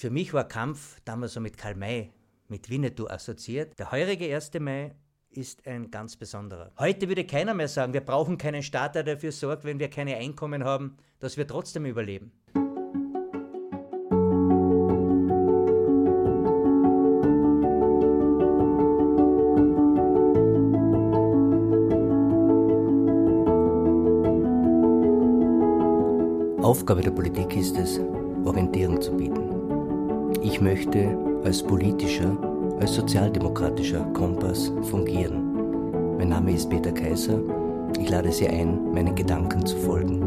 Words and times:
Für 0.00 0.08
mich 0.08 0.32
war 0.32 0.48
Kampf 0.48 0.98
damals 1.04 1.34
so 1.34 1.42
mit 1.42 1.58
Karl 1.58 1.74
May, 1.74 2.10
mit 2.48 2.70
Winnetou 2.70 3.06
assoziiert. 3.06 3.78
Der 3.78 3.92
heurige 3.92 4.34
1. 4.34 4.50
Mai 4.58 4.94
ist 5.28 5.66
ein 5.66 5.90
ganz 5.90 6.16
besonderer. 6.16 6.72
Heute 6.78 7.06
würde 7.06 7.26
keiner 7.26 7.52
mehr 7.52 7.68
sagen, 7.68 7.92
wir 7.92 8.00
brauchen 8.00 8.38
keinen 8.38 8.62
Staat, 8.62 8.94
der 8.94 9.02
dafür 9.02 9.30
sorgt, 9.30 9.64
wenn 9.64 9.78
wir 9.78 9.90
keine 9.90 10.16
Einkommen 10.16 10.64
haben, 10.64 10.96
dass 11.18 11.36
wir 11.36 11.46
trotzdem 11.46 11.84
überleben. 11.84 12.32
Aufgabe 26.62 27.02
der 27.02 27.10
Politik 27.10 27.54
ist 27.54 27.76
es, 27.76 28.00
Orientierung 28.46 28.98
zu 28.98 29.14
bieten. 29.14 29.49
Ich 30.42 30.58
möchte 30.58 31.18
als 31.44 31.62
politischer, 31.62 32.34
als 32.80 32.94
sozialdemokratischer 32.94 34.04
Kompass 34.14 34.72
fungieren. 34.88 36.16
Mein 36.16 36.30
Name 36.30 36.54
ist 36.54 36.70
Peter 36.70 36.92
Kaiser. 36.92 37.42
Ich 38.00 38.08
lade 38.08 38.32
Sie 38.32 38.48
ein, 38.48 38.90
meinen 38.92 39.14
Gedanken 39.14 39.66
zu 39.66 39.76
folgen. 39.76 40.22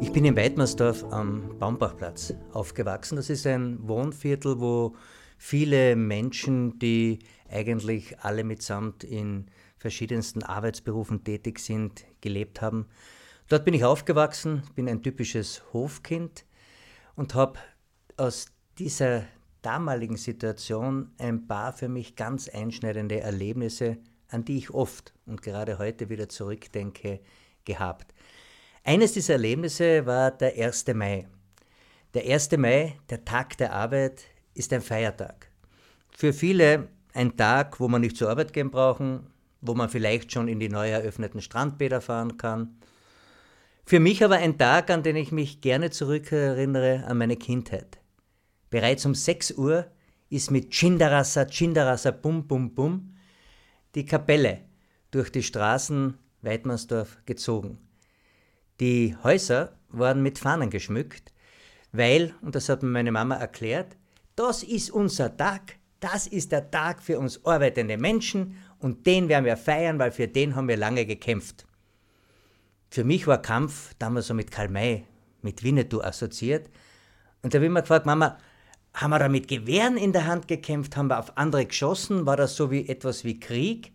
Ich 0.00 0.12
bin 0.12 0.26
in 0.26 0.36
Weidmersdorf 0.36 1.04
am 1.10 1.58
Baumbachplatz 1.58 2.34
aufgewachsen. 2.52 3.16
Das 3.16 3.30
ist 3.30 3.44
ein 3.48 3.78
Wohnviertel, 3.88 4.60
wo 4.60 4.94
viele 5.38 5.96
Menschen, 5.96 6.78
die 6.78 7.18
eigentlich 7.50 8.16
alle 8.20 8.44
mitsamt 8.44 9.02
in 9.02 9.46
verschiedensten 9.76 10.44
Arbeitsberufen 10.44 11.24
tätig 11.24 11.58
sind, 11.58 12.04
gelebt 12.20 12.62
haben. 12.62 12.86
Dort 13.52 13.66
bin 13.66 13.74
ich 13.74 13.84
aufgewachsen, 13.84 14.62
bin 14.76 14.88
ein 14.88 15.02
typisches 15.02 15.62
Hofkind 15.74 16.46
und 17.16 17.34
habe 17.34 17.58
aus 18.16 18.46
dieser 18.78 19.24
damaligen 19.60 20.16
Situation 20.16 21.10
ein 21.18 21.46
paar 21.46 21.74
für 21.74 21.90
mich 21.90 22.16
ganz 22.16 22.48
einschneidende 22.48 23.20
Erlebnisse, 23.20 23.98
an 24.30 24.46
die 24.46 24.56
ich 24.56 24.70
oft 24.70 25.12
und 25.26 25.42
gerade 25.42 25.78
heute 25.78 26.08
wieder 26.08 26.30
zurückdenke, 26.30 27.20
gehabt. 27.66 28.14
Eines 28.84 29.12
dieser 29.12 29.34
Erlebnisse 29.34 30.06
war 30.06 30.30
der 30.30 30.56
1. 30.56 30.86
Mai. 30.94 31.28
Der 32.14 32.24
1. 32.24 32.52
Mai, 32.52 32.96
der 33.10 33.22
Tag 33.26 33.58
der 33.58 33.74
Arbeit, 33.74 34.22
ist 34.54 34.72
ein 34.72 34.80
Feiertag. 34.80 35.50
Für 36.16 36.32
viele 36.32 36.88
ein 37.12 37.36
Tag, 37.36 37.80
wo 37.80 37.88
man 37.88 38.00
nicht 38.00 38.16
zur 38.16 38.30
Arbeit 38.30 38.54
gehen 38.54 38.70
brauchen, 38.70 39.26
wo 39.60 39.74
man 39.74 39.90
vielleicht 39.90 40.32
schon 40.32 40.48
in 40.48 40.58
die 40.58 40.70
neu 40.70 40.88
eröffneten 40.88 41.42
Strandbäder 41.42 42.00
fahren 42.00 42.38
kann. 42.38 42.78
Für 43.84 44.00
mich 44.00 44.24
aber 44.24 44.36
ein 44.36 44.58
Tag, 44.58 44.90
an 44.90 45.02
den 45.02 45.16
ich 45.16 45.32
mich 45.32 45.60
gerne 45.60 45.90
zurückerinnere 45.90 47.04
an 47.06 47.18
meine 47.18 47.36
Kindheit. 47.36 47.98
Bereits 48.70 49.04
um 49.04 49.14
6 49.14 49.52
Uhr 49.52 49.86
ist 50.30 50.50
mit 50.50 50.72
Chindarasa, 50.72 51.44
Chindarasa, 51.44 52.10
Bum, 52.10 52.46
Bum, 52.46 52.74
Bum 52.74 53.14
die 53.94 54.06
Kapelle 54.06 54.60
durch 55.10 55.30
die 55.30 55.42
Straßen 55.42 56.16
Weidmannsdorf 56.40 57.18
gezogen. 57.26 57.78
Die 58.80 59.14
Häuser 59.22 59.76
waren 59.90 60.22
mit 60.22 60.38
Fahnen 60.38 60.70
geschmückt, 60.70 61.32
weil, 61.92 62.34
und 62.40 62.54
das 62.54 62.68
hat 62.68 62.82
mir 62.82 62.88
meine 62.88 63.12
Mama 63.12 63.36
erklärt, 63.36 63.96
das 64.34 64.62
ist 64.62 64.90
unser 64.90 65.36
Tag, 65.36 65.76
das 66.00 66.26
ist 66.26 66.50
der 66.50 66.70
Tag 66.70 67.02
für 67.02 67.18
uns 67.18 67.44
arbeitende 67.44 67.98
Menschen 67.98 68.56
und 68.78 69.06
den 69.06 69.28
werden 69.28 69.44
wir 69.44 69.58
feiern, 69.58 69.98
weil 69.98 70.10
für 70.10 70.26
den 70.26 70.56
haben 70.56 70.68
wir 70.68 70.78
lange 70.78 71.04
gekämpft. 71.04 71.66
Für 72.92 73.04
mich 73.04 73.26
war 73.26 73.40
Kampf 73.40 73.94
damals 73.98 74.26
so 74.26 74.34
mit 74.34 74.50
Karl 74.50 74.68
May, 74.68 75.06
mit 75.40 75.64
Winnetou 75.64 76.02
assoziiert. 76.02 76.68
Und 77.40 77.54
da 77.54 77.56
habe 77.56 77.64
ich 77.64 77.72
mir 77.72 77.80
gefragt, 77.80 78.04
Mama, 78.04 78.36
haben 78.92 79.10
wir 79.12 79.18
da 79.18 79.30
mit 79.30 79.48
Gewehren 79.48 79.96
in 79.96 80.12
der 80.12 80.26
Hand 80.26 80.46
gekämpft? 80.46 80.94
Haben 80.94 81.08
wir 81.08 81.18
auf 81.18 81.38
andere 81.38 81.64
geschossen? 81.64 82.26
War 82.26 82.36
das 82.36 82.54
so 82.54 82.70
wie 82.70 82.86
etwas 82.86 83.24
wie 83.24 83.40
Krieg? 83.40 83.92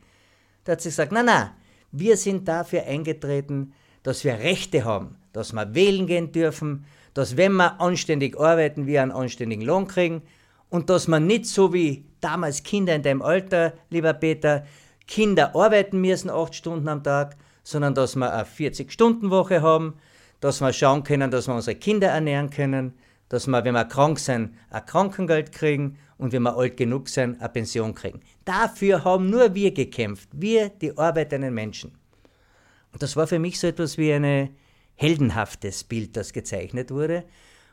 Da 0.64 0.72
hat 0.72 0.82
sie 0.82 0.90
gesagt, 0.90 1.12
na 1.12 1.22
na, 1.22 1.54
wir 1.92 2.18
sind 2.18 2.48
dafür 2.48 2.86
eingetreten, 2.86 3.72
dass 4.02 4.24
wir 4.24 4.34
Rechte 4.34 4.84
haben, 4.84 5.16
dass 5.32 5.54
wir 5.54 5.76
wählen 5.76 6.08
gehen 6.08 6.32
dürfen, 6.32 6.86
dass 7.14 7.38
wenn 7.38 7.54
wir 7.54 7.80
anständig 7.80 8.40
arbeiten, 8.40 8.88
wir 8.88 9.04
einen 9.04 9.12
anständigen 9.12 9.64
Lohn 9.64 9.86
kriegen 9.86 10.24
und 10.72 10.90
dass 10.90 11.08
man 11.08 11.28
nicht 11.28 11.46
so 11.46 11.72
wie 11.72 12.04
damals 12.20 12.64
Kinder 12.64 12.96
in 12.96 13.04
deinem 13.04 13.22
Alter, 13.22 13.74
lieber 13.92 14.14
Peter, 14.14 14.66
Kinder 15.06 15.56
arbeiten 15.56 16.02
müssen 16.02 16.32
acht 16.32 16.56
Stunden 16.56 16.88
am 16.88 17.04
Tag, 17.04 17.38
sondern 17.68 17.94
dass 17.94 18.16
wir 18.16 18.34
eine 18.34 18.46
40-Stunden-Woche 18.46 19.62
haben, 19.62 19.96
dass 20.40 20.62
wir 20.62 20.72
schauen 20.72 21.04
können, 21.04 21.32
dass 21.32 21.50
wir 21.50 21.56
unsere 21.56 21.76
Kinder 21.76 22.08
ernähren 22.08 22.50
können, 22.50 22.94
dass 23.28 23.46
wir, 23.46 23.66
wenn 23.66 23.74
wir 23.74 23.84
krank 23.84 24.20
sind, 24.20 24.54
ein 24.70 24.86
Krankengeld 24.86 25.52
kriegen 25.52 25.98
und 26.18 26.32
wenn 26.32 26.44
wir 26.44 26.56
alt 26.56 26.78
genug 26.78 27.10
sind, 27.10 27.42
eine 27.42 27.50
Pension 27.50 27.94
kriegen. 27.94 28.22
Dafür 28.46 29.04
haben 29.04 29.30
nur 29.30 29.54
wir 29.54 29.74
gekämpft, 29.74 30.30
wir, 30.32 30.70
die 30.70 30.98
arbeitenden 30.98 31.54
Menschen. 31.54 31.92
Und 32.94 33.04
das 33.04 33.18
war 33.18 33.28
für 33.28 33.38
mich 33.38 33.60
so 33.60 33.68
etwas 33.68 33.98
wie 33.98 34.14
ein 34.14 34.56
heldenhaftes 34.96 35.84
Bild, 35.84 36.16
das 36.16 36.32
gezeichnet 36.32 36.90
wurde. 36.90 37.26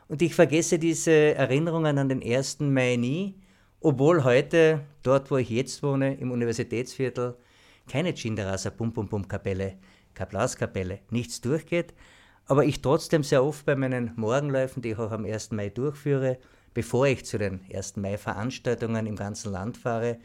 Und 0.09 0.21
ich 0.21 0.35
vergesse 0.35 0.77
diese 0.77 1.35
Erinnerungen 1.35 1.97
an 1.97 2.09
den 2.09 2.21
1. 2.21 2.59
Mai 2.59 2.97
nie, 2.97 3.35
obwohl 3.79 4.25
heute, 4.25 4.81
dort 5.03 5.31
wo 5.31 5.37
ich 5.37 5.49
jetzt 5.49 5.81
wohne, 5.83 6.15
im 6.15 6.31
Universitätsviertel, 6.31 7.37
keine 7.87 8.13
Chindarasa 8.13 8.69
Pum 8.69 8.93
Pum 8.93 9.07
Pum 9.09 9.27
Kapelle, 9.27 9.77
Kaplauskapelle, 10.13 10.99
nichts 11.09 11.41
durchgeht, 11.41 11.93
aber 12.45 12.65
ich 12.65 12.81
trotzdem 12.81 13.23
sehr 13.23 13.43
oft 13.43 13.65
bei 13.65 13.75
meinen 13.75 14.11
Morgenläufen, 14.15 14.81
die 14.81 14.91
ich 14.91 14.97
auch 14.97 15.11
am 15.11 15.25
1. 15.25 15.51
Mai 15.51 15.69
durchführe, 15.69 16.37
bevor 16.73 17.07
ich 17.07 17.25
zu 17.25 17.37
den 17.37 17.61
1. 17.73 17.97
Mai 17.97 18.17
Veranstaltungen 18.17 19.07
im 19.07 19.15
ganzen 19.15 19.51
Land 19.51 19.77
fahre, 19.77 20.19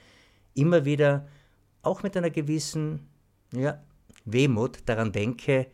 immer 0.55 0.85
wieder 0.85 1.29
auch 1.83 2.03
mit 2.03 2.17
einer 2.17 2.31
gewissen 2.31 3.09
ja, 3.53 3.83
Wehmut 4.25 4.81
daran 4.87 5.13
denke, 5.13 5.69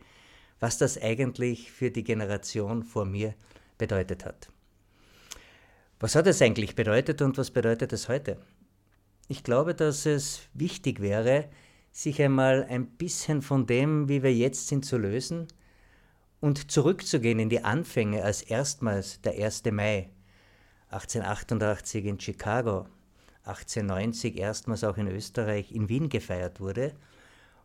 was 0.59 0.77
das 0.77 0.99
eigentlich 1.01 1.71
für 1.71 1.91
die 1.91 2.03
Generation 2.03 2.83
vor 2.83 3.05
mir 3.05 3.33
bedeutet 3.77 4.25
hat. 4.25 4.49
Was 5.99 6.15
hat 6.15 6.27
es 6.27 6.41
eigentlich 6.41 6.75
bedeutet 6.75 7.21
und 7.21 7.37
was 7.37 7.51
bedeutet 7.51 7.91
es 7.91 8.07
heute? 8.07 8.37
Ich 9.27 9.43
glaube, 9.43 9.75
dass 9.75 10.05
es 10.05 10.41
wichtig 10.53 11.01
wäre, 11.01 11.49
sich 11.97 12.21
einmal 12.21 12.63
ein 12.69 12.85
bisschen 12.85 13.41
von 13.41 13.65
dem, 13.65 14.07
wie 14.07 14.21
wir 14.21 14.31
jetzt 14.31 14.67
sind, 14.67 14.85
zu 14.85 14.99
lösen 14.99 15.47
und 16.39 16.69
zurückzugehen 16.69 17.39
in 17.39 17.49
die 17.49 17.63
Anfänge, 17.63 18.23
als 18.23 18.43
erstmals 18.43 19.19
der 19.21 19.43
1. 19.43 19.63
Mai 19.71 20.11
1888 20.91 22.05
in 22.05 22.19
Chicago, 22.19 22.85
1890 23.45 24.37
erstmals 24.37 24.83
auch 24.83 24.97
in 24.97 25.07
Österreich, 25.07 25.71
in 25.71 25.89
Wien 25.89 26.07
gefeiert 26.07 26.59
wurde, 26.59 26.93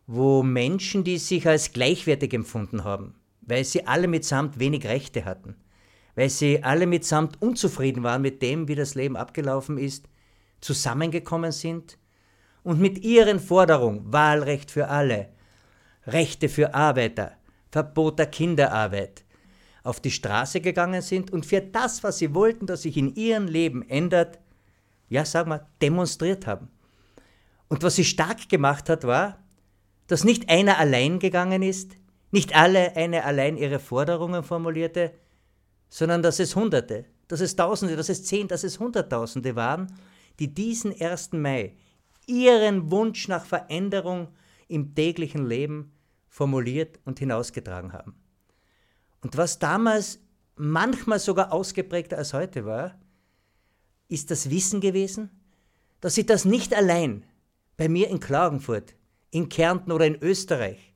wo 0.07 0.41
Menschen, 0.41 1.03
die 1.03 1.19
sich 1.19 1.47
als 1.47 1.71
gleichwertig 1.71 2.33
empfunden 2.33 2.83
haben, 2.83 3.13
weil 3.41 3.63
sie 3.63 3.85
alle 3.85 4.07
mitsamt 4.07 4.57
wenig 4.57 4.87
Rechte 4.87 5.25
hatten, 5.25 5.57
weil 6.15 6.31
sie 6.31 6.63
alle 6.63 6.87
mitsamt 6.87 7.39
unzufrieden 7.39 8.01
waren 8.01 8.23
mit 8.23 8.41
dem, 8.41 8.67
wie 8.67 8.75
das 8.75 8.95
Leben 8.95 9.15
abgelaufen 9.15 9.77
ist, 9.77 10.09
zusammengekommen 10.59 11.51
sind 11.51 11.99
und 12.63 12.79
mit 12.79 13.03
ihren 13.03 13.39
Forderungen 13.39 14.11
Wahlrecht 14.11 14.71
für 14.71 14.87
alle, 14.87 15.29
Rechte 16.07 16.49
für 16.49 16.73
Arbeiter, 16.73 17.33
Verbot 17.71 18.19
der 18.19 18.27
Kinderarbeit 18.27 19.23
auf 19.83 19.99
die 19.99 20.11
Straße 20.11 20.61
gegangen 20.61 21.01
sind 21.01 21.31
und 21.31 21.45
für 21.45 21.61
das, 21.61 22.03
was 22.03 22.17
sie 22.17 22.33
wollten, 22.33 22.65
dass 22.65 22.83
sich 22.83 22.97
in 22.97 23.15
ihrem 23.15 23.47
Leben 23.47 23.87
ändert, 23.89 24.39
ja, 25.09 25.25
sag 25.25 25.47
mal, 25.47 25.67
demonstriert 25.81 26.47
haben. 26.47 26.69
Und 27.67 27.83
was 27.83 27.95
sie 27.95 28.05
stark 28.05 28.47
gemacht 28.49 28.89
hat, 28.89 29.03
war, 29.03 29.39
dass 30.07 30.23
nicht 30.23 30.49
einer 30.49 30.77
allein 30.77 31.19
gegangen 31.19 31.61
ist, 31.63 31.97
nicht 32.31 32.55
alle 32.55 32.95
eine 32.95 33.25
allein 33.25 33.57
ihre 33.57 33.79
Forderungen 33.79 34.43
formulierte, 34.43 35.11
sondern 35.89 36.21
dass 36.23 36.39
es 36.39 36.55
Hunderte, 36.55 37.05
dass 37.27 37.41
es 37.41 37.55
Tausende, 37.55 37.95
dass 37.95 38.09
es 38.09 38.23
Zehn, 38.23 38.47
dass 38.47 38.63
es 38.63 38.79
Hunderttausende 38.79 39.55
waren, 39.55 39.93
die 40.39 40.53
diesen 40.53 40.99
1. 40.99 41.33
Mai 41.33 41.75
ihren 42.27 42.91
Wunsch 42.91 43.27
nach 43.27 43.45
Veränderung 43.45 44.29
im 44.67 44.95
täglichen 44.95 45.47
Leben 45.47 45.93
formuliert 46.27 46.99
und 47.05 47.19
hinausgetragen 47.19 47.93
haben. 47.93 48.15
Und 49.21 49.37
was 49.37 49.59
damals 49.59 50.19
manchmal 50.55 51.19
sogar 51.19 51.51
ausgeprägter 51.51 52.17
als 52.17 52.33
heute 52.33 52.65
war, 52.65 52.99
ist 54.07 54.31
das 54.31 54.49
Wissen 54.49 54.81
gewesen, 54.81 55.29
dass 56.01 56.17
ich 56.17 56.25
das 56.25 56.45
nicht 56.45 56.75
allein 56.75 57.25
bei 57.77 57.87
mir 57.87 58.09
in 58.09 58.19
Klagenfurt, 58.19 58.95
in 59.31 59.49
Kärnten 59.49 59.91
oder 59.91 60.05
in 60.05 60.21
Österreich, 60.21 60.93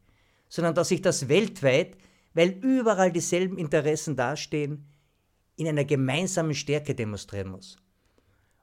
sondern 0.50 0.75
dass 0.75 0.91
ich 0.91 1.01
das 1.01 1.30
weltweit 1.30 1.97
weil 2.38 2.50
überall 2.62 3.12
dieselben 3.12 3.57
Interessen 3.57 4.15
dastehen, 4.15 4.85
in 5.56 5.68
einer 5.68 5.85
gemeinsamen 5.85 6.53
Stärke 6.53 6.94
demonstrieren 6.94 7.50
muss. 7.50 7.77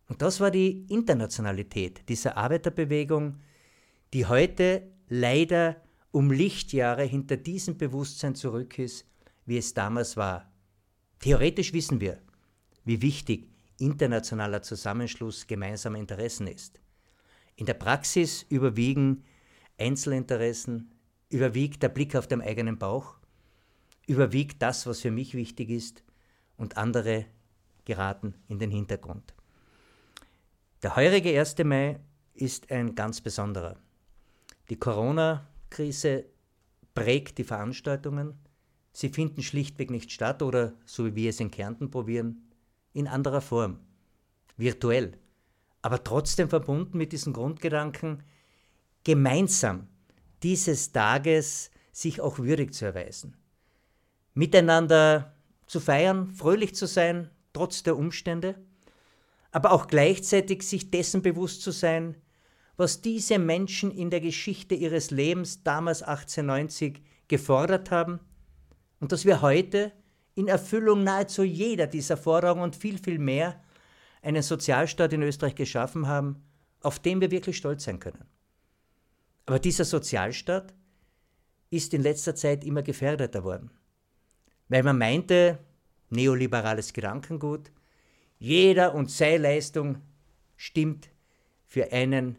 Und 0.09 0.23
das 0.23 0.41
war 0.41 0.51
die 0.51 0.87
Internationalität 0.89 2.09
dieser 2.09 2.37
Arbeiterbewegung, 2.37 3.41
die 4.13 4.27
heute 4.27 4.91
leider 5.09 5.83
um 6.11 6.31
Lichtjahre 6.31 7.05
hinter 7.05 7.37
diesem 7.37 7.77
Bewusstsein 7.77 8.35
zurück 8.35 8.79
ist, 8.79 9.07
wie 9.47 9.59
es 9.59 9.75
damals 9.75 10.17
war. 10.17 10.53
Theoretisch 11.19 11.73
wissen 11.73 12.01
wir, 12.01 12.21
wie 12.85 13.03
wichtig 13.03 13.49
internationaler 13.79 14.63
Zusammenschluss 14.63 15.47
gemeinsamer 15.47 15.99
Interessen 15.99 16.47
ist. 16.47 16.81
In 17.57 17.67
der 17.67 17.75
Praxis 17.75 18.45
überwiegen 18.49 19.25
Einzelinteressen, 19.79 20.93
überwiegt 21.31 21.83
der 21.83 21.89
Blick 21.89 22.15
auf 22.15 22.29
den 22.29 22.41
eigenen 22.41 22.79
Bauch, 22.79 23.17
überwiegt 24.07 24.63
das, 24.63 24.87
was 24.87 25.01
für 25.01 25.11
mich 25.11 25.35
wichtig 25.35 25.71
ist, 25.71 26.05
und 26.57 26.77
andere 26.77 27.27
geraten 27.85 28.35
in 28.47 28.61
den 28.61 28.71
Hintergrund. 28.71 29.35
Der 30.85 30.97
heurige 30.97 31.41
1. 31.41 31.57
Mai 31.65 31.99
ist 32.35 32.71
ein 32.71 32.95
ganz 32.95 33.23
besonderer. 33.23 33.79
Die 34.69 34.79
Corona-Krise 34.79 36.27
prägt 36.95 37.39
die 37.39 37.45
Veranstaltungen. 37.45 38.35
Sie 38.93 39.09
finden 39.09 39.43
schlichtweg 39.43 39.91
nicht 39.91 40.13
statt 40.13 40.43
oder, 40.43 40.75
so 40.85 41.07
wie 41.07 41.15
wir 41.15 41.31
es 41.31 41.41
in 41.41 41.51
Kärnten 41.51 41.91
probieren, 41.91 42.51
in 42.93 43.09
anderer 43.09 43.41
Form, 43.41 43.79
virtuell, 44.59 45.17
aber 45.81 46.05
trotzdem 46.05 46.51
verbunden 46.51 46.99
mit 46.99 47.13
diesem 47.13 47.33
Grundgedanken, 47.33 48.23
gemeinsam 49.05 49.89
dieses 50.43 50.93
Tages 50.93 51.71
sich 51.93 52.21
auch 52.21 52.39
würdig 52.39 52.75
zu 52.75 52.85
erweisen. 52.85 53.39
Miteinander 54.35 55.35
zu 55.67 55.81
feiern, 55.81 56.31
fröhlich 56.35 56.75
zu 56.75 56.87
sein, 56.87 57.31
trotz 57.55 57.85
der 57.85 57.97
Umstände, 57.97 58.57
aber 59.55 59.71
auch 59.71 59.87
gleichzeitig 59.87 60.65
sich 60.65 60.91
dessen 60.91 61.23
bewusst 61.23 61.63
zu 61.63 61.71
sein, 61.71 62.17
was 62.77 63.03
diese 63.03 63.39
Menschen 63.39 63.93
in 63.93 64.11
der 64.11 64.21
Geschichte 64.21 64.75
ihres 64.75 65.13
Lebens 65.13 65.63
damals 65.63 66.03
1890 66.03 67.01
gefordert 67.29 67.93
haben 67.93 68.19
und 68.99 69.13
dass 69.13 69.25
wir 69.25 69.43
heute 69.43 69.93
in 70.35 70.49
Erfüllung 70.49 71.05
nahezu 71.05 71.45
jeder 71.45 71.87
dieser 71.87 72.17
Forderungen 72.17 72.65
und 72.65 72.75
viel, 72.75 72.99
viel 72.99 73.21
mehr 73.21 73.63
einen 74.23 74.43
Sozialstaat 74.43 75.13
in 75.13 75.23
Österreich 75.23 75.55
geschaffen 75.55 76.09
haben, 76.09 76.43
auf 76.81 76.99
den 76.99 77.21
wir 77.21 77.31
wirklich 77.31 77.57
stolz 77.57 77.85
sein 77.85 78.01
können. 78.01 78.25
Aber 79.47 79.61
dieser 79.61 79.85
Sozialstaat 79.85 80.75
ist 81.71 81.95
in 81.95 82.03
letzter 82.03 82.35
Zeit 82.35 82.65
immer 82.65 82.83
gefährdeter 82.83 83.45
worden, 83.45 83.71
weil 84.69 84.83
man 84.83 84.99
meinte, 84.99 85.61
neoliberales 86.11 86.93
Gedankengut, 86.93 87.71
jeder 88.39 88.95
und 88.95 89.11
seine 89.11 89.39
Leistung 89.39 89.99
stimmt 90.57 91.11
für 91.65 91.93
einen 91.93 92.39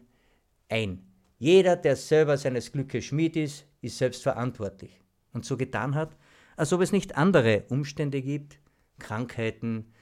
ein. 0.68 1.02
Jeder, 1.38 1.76
der 1.76 1.96
selber 1.96 2.38
seines 2.38 2.72
Glückes 2.72 3.04
Schmied 3.04 3.36
ist, 3.36 3.66
ist 3.82 3.98
selbst 3.98 4.22
verantwortlich. 4.22 5.00
Und 5.32 5.44
so 5.44 5.56
getan 5.56 5.94
hat, 5.94 6.16
als 6.56 6.72
ob 6.72 6.80
es 6.80 6.92
nicht 6.92 7.16
andere 7.16 7.64
Umstände 7.68 8.22
gibt, 8.22 8.58
Krankheiten, 8.98 9.92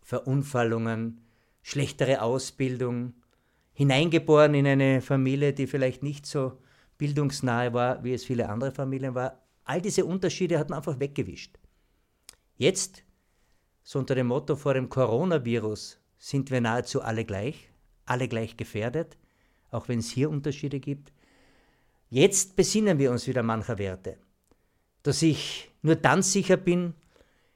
Verunfallungen, 0.00 1.20
schlechtere 1.62 2.22
Ausbildung, 2.22 3.12
hineingeboren 3.72 4.54
in 4.54 4.66
eine 4.66 5.02
Familie, 5.02 5.52
die 5.52 5.66
vielleicht 5.66 6.02
nicht 6.02 6.26
so 6.26 6.58
bildungsnahe 6.98 7.72
war, 7.72 8.02
wie 8.02 8.12
es 8.12 8.24
viele 8.24 8.48
andere 8.48 8.72
Familien 8.72 9.14
war. 9.14 9.42
All 9.64 9.80
diese 9.80 10.04
Unterschiede 10.04 10.58
hat 10.58 10.70
man 10.70 10.78
einfach 10.78 10.98
weggewischt. 10.98 11.58
Jetzt, 12.56 13.04
so 13.90 13.98
unter 13.98 14.14
dem 14.14 14.28
Motto 14.28 14.54
vor 14.56 14.74
dem 14.74 14.88
Coronavirus, 14.88 15.98
sind 16.18 16.50
wir 16.50 16.60
nahezu 16.60 17.00
alle 17.02 17.24
gleich, 17.24 17.70
alle 18.04 18.28
gleich 18.28 18.56
gefährdet 18.56 19.16
auch 19.70 19.88
wenn 19.88 20.00
es 20.00 20.10
hier 20.10 20.30
Unterschiede 20.30 20.80
gibt. 20.80 21.12
Jetzt 22.08 22.56
besinnen 22.56 22.98
wir 22.98 23.10
uns 23.10 23.26
wieder 23.26 23.42
mancher 23.42 23.78
Werte, 23.78 24.18
dass 25.02 25.22
ich 25.22 25.70
nur 25.82 25.96
dann 25.96 26.22
sicher 26.22 26.56
bin, 26.56 26.94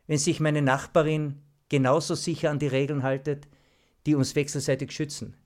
wenn 0.06 0.18
sich 0.18 0.40
meine 0.40 0.62
Nachbarin 0.62 1.42
genauso 1.68 2.14
sicher 2.14 2.50
an 2.50 2.58
die 2.58 2.68
Regeln 2.68 3.02
haltet, 3.02 3.48
die 4.06 4.14
uns 4.14 4.34
wechselseitig 4.34 4.92
schützen. 4.92 5.36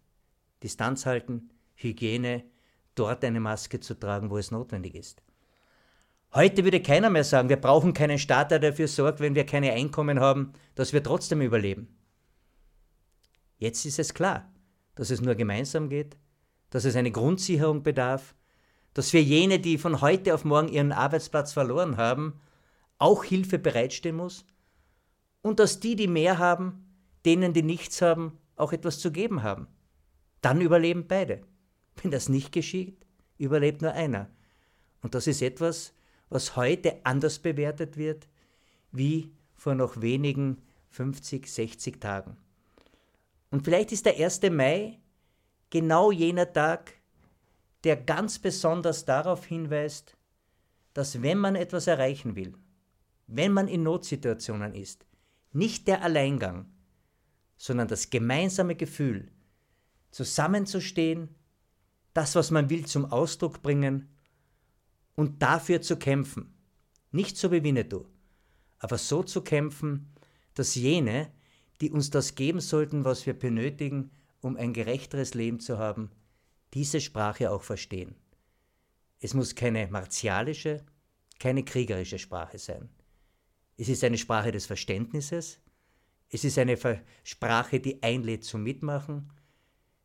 Distanz 0.63 1.07
halten, 1.07 1.51
Hygiene, 1.77 2.45
dort 2.95 3.25
eine 3.25 3.41
Maske 3.41 3.81
zu 3.81 3.95
tragen, 3.95 4.31
wo 4.31 4.37
es 4.37 4.51
notwendig 4.51 4.95
ist. 4.95 5.23
Heute 6.35 6.63
würde 6.65 6.83
keiner 6.83 7.09
mehr 7.09 7.25
sagen, 7.25 7.49
wir 7.49 7.57
brauchen 7.57 7.95
keinen 7.95 8.19
Staat, 8.19 8.51
der 8.51 8.59
dafür 8.59 8.87
sorgt, 8.87 9.21
wenn 9.21 9.35
wir 9.35 9.47
keine 9.47 9.73
Einkommen 9.73 10.21
haben, 10.21 10.53
dass 10.75 10.93
wir 10.93 11.03
trotzdem 11.03 11.41
überleben. 11.41 11.97
Jetzt 13.57 13.87
ist 13.87 13.99
es 13.99 14.13
klar, 14.13 14.53
dass 14.95 15.11
es 15.11 15.23
nur 15.23 15.35
gemeinsam 15.35 15.89
geht, 15.89 16.19
dass 16.71 16.85
es 16.85 16.97
eine 16.97 17.11
Grundsicherung 17.11 17.83
bedarf, 17.83 18.35
dass 18.93 19.11
für 19.11 19.19
jene, 19.19 19.59
die 19.59 19.79
von 19.79 20.01
heute 20.01 20.35
auf 20.35 20.45
morgen 20.45 20.69
ihren 20.69 20.93
Arbeitsplatz 20.93 21.53
verloren 21.53 21.97
haben, 21.97 22.41
auch 22.99 23.25
Hilfe 23.25 23.59
bereitstehen 23.59 24.17
muss 24.17 24.45
und 25.41 25.61
dass 25.61 25.81
die, 25.81 25.97
die 25.97 26.09
mehr 26.09 26.39
haben, 26.39 26.95
denen, 27.25 27.53
die 27.53 27.63
nichts 27.63 28.03
haben, 28.03 28.39
auch 28.57 28.73
etwas 28.73 28.99
zu 28.99 29.13
geben 29.13 29.43
haben. 29.43 29.67
Dann 30.43 30.61
überleben 30.61 31.07
beide. 31.09 31.41
Wenn 32.03 32.11
das 32.11 32.29
nicht 32.29 32.53
geschieht, 32.53 33.07
überlebt 33.39 33.83
nur 33.83 33.93
einer. 33.93 34.31
Und 35.01 35.15
das 35.15 35.27
ist 35.27 35.43
etwas, 35.43 35.95
was 36.31 36.57
heute 36.57 37.05
anders 37.05 37.39
bewertet 37.39 37.97
wird, 37.97 38.29
wie 38.93 39.33
vor 39.55 39.75
noch 39.75 40.01
wenigen 40.01 40.63
50, 40.91 41.47
60 41.47 42.01
Tagen. 42.01 42.37
Und 43.51 43.65
vielleicht 43.65 43.93
ist 43.93 44.07
der 44.07 44.17
1. 44.17 44.43
Mai 44.51 44.99
genau 45.71 46.11
jener 46.11 46.53
Tag, 46.53 46.95
der 47.85 47.97
ganz 47.97 48.39
besonders 48.39 49.05
darauf 49.05 49.45
hinweist, 49.45 50.17
dass 50.95 51.23
wenn 51.23 51.39
man 51.39 51.55
etwas 51.55 51.87
erreichen 51.87 52.35
will, 52.35 52.55
wenn 53.27 53.53
man 53.53 53.69
in 53.69 53.83
Notsituationen 53.83 54.75
ist, 54.75 55.07
nicht 55.53 55.87
der 55.87 56.03
Alleingang, 56.03 56.67
sondern 57.57 57.89
das 57.89 58.11
gemeinsame 58.11 58.75
Gefühl, 58.75 59.31
zusammenzustehen, 60.11 61.29
das, 62.15 62.35
was 62.35 62.51
man 62.51 62.71
will, 62.71 62.87
zum 62.87 63.05
Ausdruck 63.07 63.63
bringen 63.63 64.09
und 65.19 65.43
dafür 65.43 65.83
zu 65.83 65.97
kämpfen. 65.97 66.55
Nicht 67.11 67.37
so 67.37 67.51
wie 67.51 67.65
Winnetou, 67.65 68.07
aber 68.79 68.99
so 68.99 69.25
zu 69.25 69.43
kämpfen, 69.43 70.15
dass 70.55 70.77
jene, 70.77 71.33
die 71.81 71.91
uns 71.91 72.11
das 72.11 72.37
geben 72.37 72.61
sollten, 72.61 73.05
was 73.05 73.27
wir 73.27 73.37
benötigen, 73.37 74.13
um 74.43 74.57
ein 74.57 74.73
gerechteres 74.73 75.35
Leben 75.35 75.59
zu 75.59 75.77
haben, 75.77 76.13
diese 76.73 77.01
Sprache 77.01 77.51
auch 77.51 77.65
verstehen. 77.65 78.15
Es 79.19 79.35
muss 79.35 79.57
keine 79.57 79.89
martialische, 79.89 80.87
keine 81.41 81.65
kriegerische 81.65 82.21
Sprache 82.21 82.59
sein. 82.59 82.89
Es 83.77 83.89
ist 83.89 84.05
eine 84.05 84.19
Sprache 84.19 84.53
des 84.53 84.67
Verständnisses, 84.67 85.59
es 86.29 86.45
ist 86.45 86.59
eine 86.59 86.79
Sprache, 87.25 87.81
die 87.81 88.05
einlädt 88.05 88.45
zum 88.45 88.63
Mitmachen, 88.63 89.33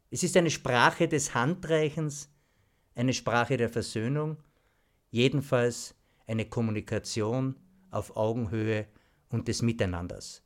es 0.09 0.23
ist 0.23 0.35
eine 0.37 0.49
Sprache 0.49 1.07
des 1.07 1.35
Handreichens, 1.35 2.31
eine 2.95 3.13
Sprache 3.13 3.57
der 3.57 3.69
Versöhnung, 3.69 4.37
jedenfalls 5.13 5.93
eine 6.25 6.45
Kommunikation 6.45 7.55
auf 7.91 8.17
Augenhöhe 8.17 8.87
und 9.29 9.47
des 9.47 9.61
Miteinanders. 9.61 10.41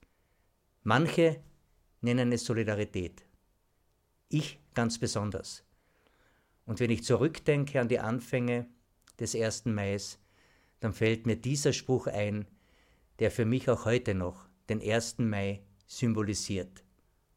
Manche 0.83 1.41
nennen 2.01 2.33
es 2.33 2.43
Solidarität. 2.43 3.23
Ich 4.27 4.59
ganz 4.73 4.99
besonders. 4.99 5.63
Und 6.65 6.81
wenn 6.81 6.91
ich 6.91 7.05
zurückdenke 7.05 7.79
an 7.79 7.87
die 7.87 7.99
Anfänge 7.99 8.67
des 9.17 9.35
1. 9.35 9.65
Mai, 9.67 9.97
dann 10.81 10.91
fällt 10.91 11.25
mir 11.25 11.37
dieser 11.37 11.71
Spruch 11.71 12.07
ein, 12.07 12.45
der 13.19 13.31
für 13.31 13.45
mich 13.45 13.69
auch 13.69 13.85
heute 13.85 14.15
noch 14.15 14.49
den 14.67 14.81
1. 14.81 15.19
Mai 15.19 15.63
symbolisiert. 15.85 16.83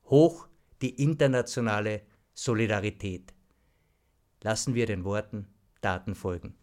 Hoch 0.07 0.49
die 0.83 1.01
internationale 1.01 2.03
Solidarität. 2.35 3.33
Lassen 4.43 4.75
wir 4.75 4.87
den 4.87 5.05
Worten 5.05 5.47
Taten 5.81 6.17
folgen. 6.17 6.57